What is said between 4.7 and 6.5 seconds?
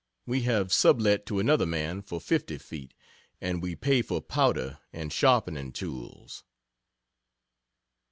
and sharpening tools.